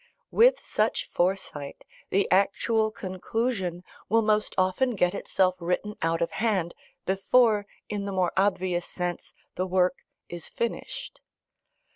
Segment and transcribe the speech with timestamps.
[0.31, 6.73] With such foresight, the actual conclusion will most often get itself written out of hand,
[7.05, 11.21] before, in the more obvious sense, the work is finished.